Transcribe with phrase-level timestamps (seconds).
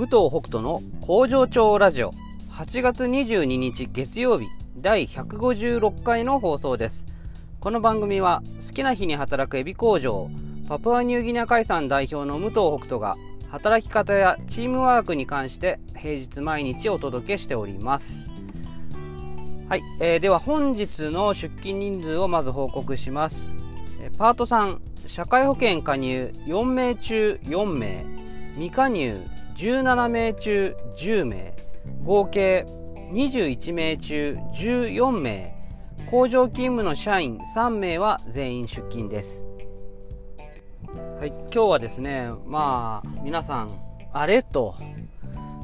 [0.00, 2.14] 武藤北斗の工場長ラジオ。
[2.52, 4.46] 8月22日月曜日。
[4.78, 7.04] 第156回の放送です。
[7.60, 10.30] この番組は好きな日に働くエビ工場
[10.70, 13.16] パプアニューギニア海産代表の武藤北斗が
[13.50, 18.30] 働き方やチームワークに関して平日毎日お届けしております。
[19.68, 23.52] はい、えー、では本日の出勤人数をまず報告します。
[24.16, 28.06] パート3社会保険加入4名中4名。
[28.54, 29.20] 未加入。
[29.60, 31.54] 17名中10名
[32.02, 32.64] 合計
[33.12, 35.54] 21名中14名
[36.10, 39.44] 工場勤務の社員3名は全員出勤です。
[41.18, 43.70] はい今日はですねまあ皆さん
[44.14, 44.42] あれ？
[44.42, 44.76] と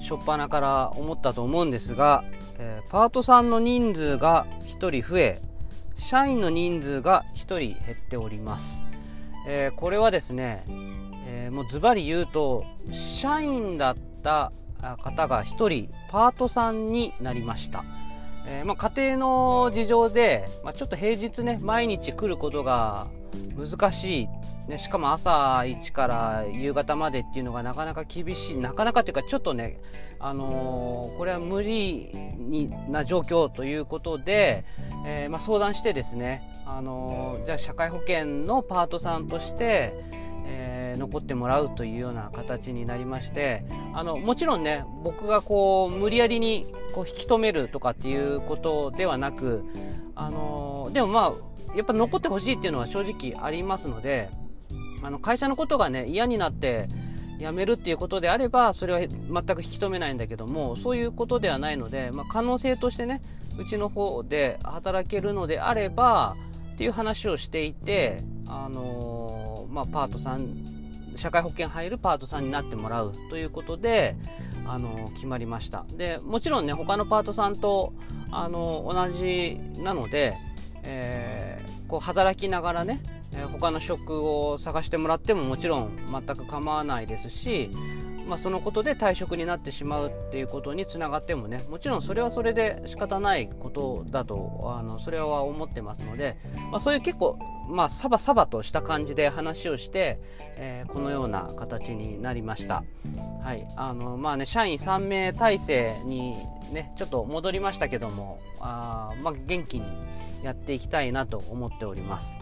[0.00, 2.24] 初っ端から思ったと思うんですが、
[2.58, 4.46] えー、パートさんの人数が
[4.80, 5.42] 1人増え
[5.98, 8.86] 社員の人数が1人減っております、
[9.46, 10.64] えー、これはですね、
[11.34, 14.52] えー、もうズバリ言うと社員だった
[14.98, 17.84] 方が1人パートさんになりました、
[18.46, 23.06] えー、まあ、家庭の事情で、まあ、ちょっと平日ね毎日来ることが
[23.56, 24.28] 難しい、
[24.68, 25.30] ね、しかも朝
[25.60, 28.58] 1から夕方までっていうのがなかなか厳しい。
[28.58, 29.80] なかなかっていうかちょっとね、
[30.20, 34.64] あのー、これは無理にな状況ということで、
[35.06, 39.94] え、まあ、相談してですね、あのじゃあ社会保険のパートさんとして、
[40.92, 49.64] えー、残ってもらうというような形になりましてあのもちろんね僕がこう無理やりにこう引き止めるとかっていうことではなく
[50.14, 51.34] あのでもま
[51.72, 54.28] あやっぱ残ってほしいっていうのは正直ありますので
[55.02, 56.88] あの会社のことがね嫌になって
[57.38, 59.08] 辞めるっていうことであればそれは全
[59.56, 63.22] く引き止めないんだけどもそういうことではないので、まあ、可能性としてね
[63.58, 66.36] うちの方で働けるのであれば
[66.74, 70.46] っていう話をしていてあのーまあ、パートさん
[71.16, 74.16] 社会保険入るパートさんになってもらうということで
[74.66, 75.84] あの決まりました。
[75.96, 77.92] でもちろんね他のパートさんと
[78.30, 80.34] あの同じなので、
[80.82, 83.02] えー、こう働きながらね
[83.52, 87.70] 他の職を探してもらってももちろん全く構わないですし
[88.26, 96.36] まあ、そのことで退職になってしまうっていうことにつながってもねもちろんそれはそれで仕方ないことだとあのそれは思ってますので、
[96.70, 97.38] まあ、そういう結構、
[97.68, 100.20] まあ、サバサバとした感じで話をして、
[100.56, 102.84] えー、このような形になりました。
[103.42, 103.66] はい。
[103.76, 106.36] あのまあね社員3名体制に
[106.72, 109.86] ねちょっと戻りましたけどもあ、まあ、元気に
[110.42, 112.38] やっていきたいなと思っております。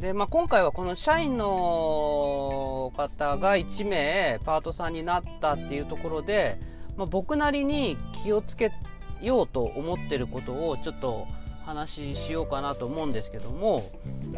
[0.00, 6.58] で、まあ、今回はこの社員の方が1名パートさんになったっていうところで、
[6.96, 8.70] まあ、僕なりに気をつけ
[9.20, 11.26] ようと思ってることをちょっと
[11.64, 13.90] 話しようかなと思うんですけども、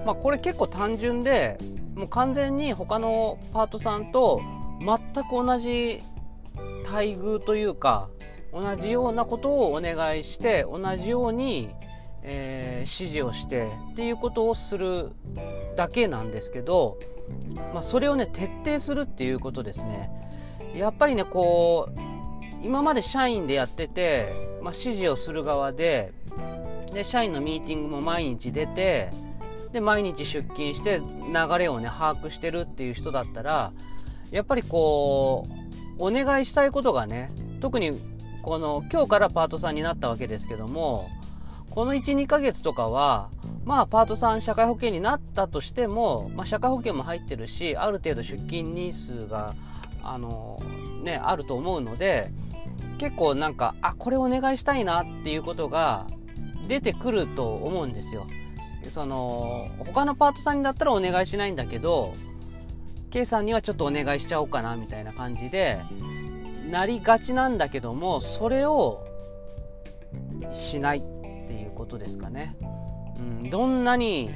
[0.04, 1.58] まあ、これ結構単純で
[1.94, 4.40] もう完全に他のパートさんと
[4.80, 6.02] 全く同じ
[6.84, 8.08] 待遇というか
[8.52, 11.70] 同じようなことをお願いして同じように
[12.22, 15.12] えー、指示をしてっていうことをする
[15.76, 16.98] だけなんですけど、
[17.72, 20.10] まあ、それをね徹底するっていうことですね。
[20.74, 22.00] やっぱりねこう
[22.62, 24.32] 今まで社員でやってて、
[24.62, 26.12] まあ、指示をする側で
[26.92, 29.10] で社員のミーティングも毎日出て
[29.72, 33.72] で毎日出勤して流れをね把握してるっていう人だったら
[34.30, 35.46] やっぱりこ
[35.98, 37.30] うお願いしたいことがね
[37.60, 37.98] 特に
[38.42, 41.08] この今日からパートさんになったわけですけども
[41.70, 43.30] この12ヶ月とかは
[43.64, 49.54] まあパートさん社会保険になったとしても、まあ、社会保険も入ってるしある程度出勤日数が
[50.02, 50.60] あの、
[51.02, 52.30] ね、あると思うので
[52.98, 56.06] 結構なんかあこれお願いしたいなっていうことが
[56.68, 58.26] 出てくると思うんですよ。
[58.92, 62.14] その他のパートさんにだったらお願いしないんだけど
[63.10, 65.80] K さんにはちょっとお願いしちゃおうかなみたいな感じで
[66.68, 69.04] なりがちなんだけどもそれを
[70.52, 71.02] しない
[71.50, 72.56] ていうことですかね。
[73.18, 74.30] うん、どんなに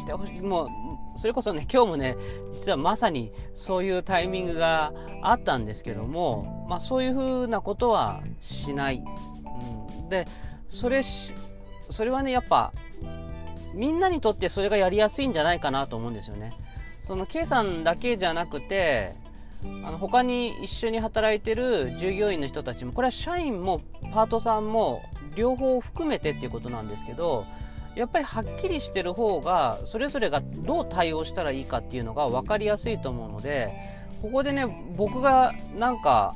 [0.00, 0.68] してほしい、もう、
[1.20, 2.16] それこそね、今日もね、
[2.52, 4.92] 実はまさにそういうタイミングが
[5.22, 9.02] あったんですけども、まあそういうふうなことはしない。
[10.00, 10.26] うん、で、
[10.68, 11.32] それし、
[11.88, 12.72] それはね、やっぱ、
[13.74, 16.52] みんなにとってそれがやりやすいんじゃないかなと思うんですよね。
[17.00, 19.14] その K さんだけじゃなくて、
[19.84, 23.82] あの他に一緒に働いてる従業員の人たちもこれは社員も
[24.12, 25.02] パートさんも
[25.34, 27.46] 両方含めてっていうことなんですけど
[27.94, 33.72] やっぱりはっきりしてる方がそれぞれがどう対応したらいいかっていうのが分かりやすいと思うので
[34.22, 34.66] ここでね
[34.96, 36.34] 僕がなんか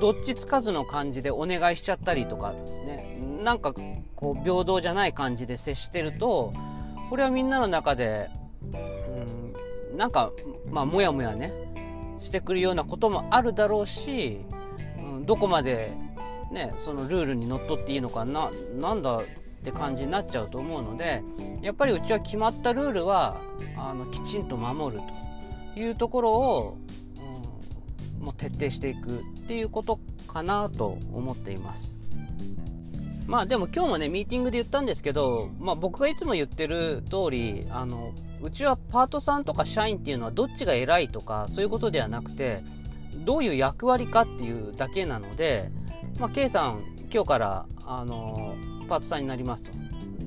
[0.00, 3.72] どっちつかずの感じでお願いしちゃったりとかねなんか
[4.16, 6.52] こう平等じゃない感じで接してると
[7.08, 8.28] これはみんなの中で、
[9.90, 10.32] うん、なんか
[10.70, 11.52] まあもやもやね
[12.20, 14.40] してくるようなこともあるだろうし、
[14.98, 15.92] うん、どこまで、
[16.50, 18.50] ね、そのルールにのっとっていいのかな
[18.80, 19.22] なんだっ
[19.64, 21.22] て感じになっちゃうと思うので
[21.62, 23.40] やっぱりうちは決まったルールは
[23.76, 25.02] あのきちんと守る
[25.74, 26.78] というところを、
[28.18, 31.96] うん、もう徹底していくっていうことかなと思っています。
[33.26, 42.60] まあでも今日もねミーティングで言ったんですけど、まあ、僕がいつも言ってる通りあのうちはパートさんとか社員っていうのはどっちが偉いとかそういうことではなくて
[43.26, 45.70] どういう役割かっていうだけなので、
[46.18, 46.82] まあ、K さん
[47.12, 48.56] 今日からあの
[48.88, 49.70] パートさんになりますと。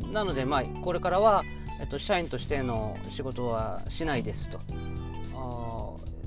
[0.07, 1.43] なのでまあこれからは、
[1.79, 4.59] えっと、社員としての仕事はしないですと。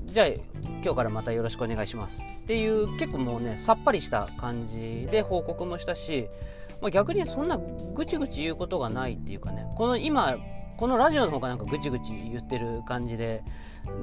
[0.05, 2.21] じゃあ今日からまたよろしくお願いします。
[2.21, 6.27] っていう結構もうねさっぱりした感じで報告もしたし
[6.81, 10.37] まあ、逆にそんなぐちぐち言うことがないっていうかねこの今
[10.77, 13.43] このラジオの方がなんかぐちぐち言ってる感じで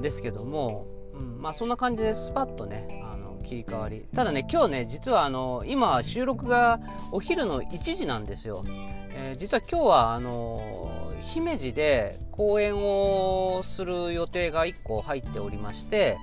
[0.01, 3.03] ですけども、うんまあ、そんな感じでスパッとね
[3.43, 4.05] 切り替わり。
[4.15, 6.79] ただね今日ね実はあの今収録が
[7.11, 16.17] お昼の1時なんですよ、えー、実は今日はあの姫路で公演をする予定が1個入っておりまして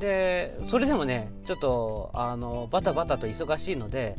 [0.00, 4.16] でそれでもねちょっとあのバタバタと忙しいので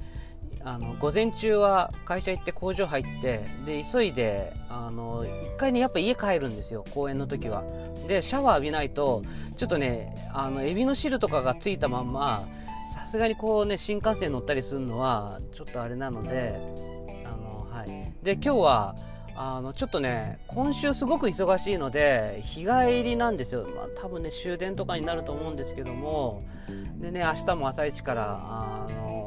[0.63, 7.63] あの午前中は会社行って工場入ってで急いであの1回ねやっぱ家帰るんですよ公演の時は。
[8.07, 9.23] でシャワー浴びないと
[9.55, 12.47] ちょっとねあのエビの汁とかがついたまんま
[12.93, 16.59] さすがにこうね新幹線乗ったりするのはちょっとあれなので
[17.25, 18.13] あのはい。
[18.23, 18.95] で今日は
[19.41, 26.43] あのちょっとね今週すごく忙しいので日帰りなんですよ、まあ、多分ね終電とかになると思うんですけども
[26.97, 29.18] でね明日も朝一からあの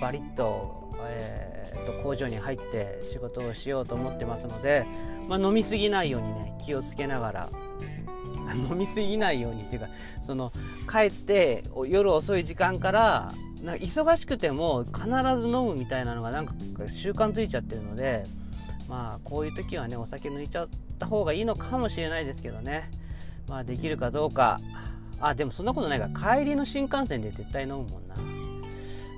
[0.00, 4.86] バリッと,、えー、と工場に入って仕事をしようと思ってますので、
[5.28, 7.50] まあ、飲みすぎないようにね気をつけながら
[8.54, 9.88] 飲みすぎないようにっていうか
[10.26, 10.52] その
[10.90, 13.32] 帰って夜遅い時間から
[13.62, 15.06] なんか忙しくても必
[15.40, 16.54] ず飲むみたいなのがなんか
[16.88, 18.24] 習慣ついちゃってるので
[18.88, 20.68] まあこういう時はねお酒抜いちゃっ
[20.98, 22.90] た方がいいのかもしれないですけどね。
[23.48, 24.60] まあできるかどうか。
[25.20, 28.14] あでもそんなことないから帰りの新幹線で絶対飲むもんな。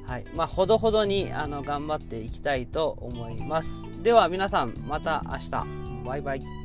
[0.06, 3.82] はいまあ、ほどほどにあの頑張っていきたいと思います。
[4.02, 5.50] では皆さんまた明日
[6.04, 6.61] バイバイ。